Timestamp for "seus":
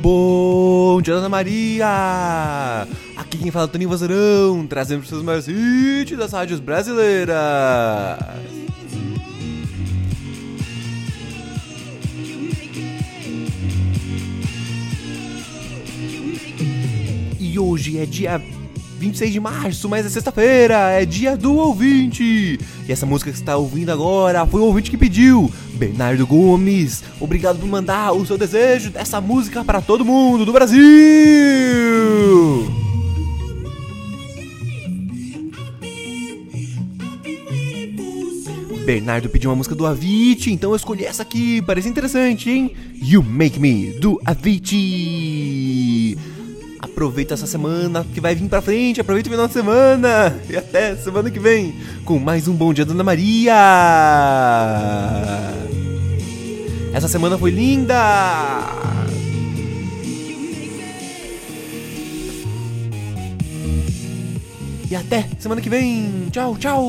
5.08-5.22